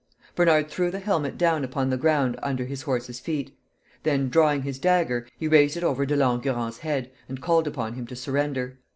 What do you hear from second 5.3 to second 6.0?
he raised it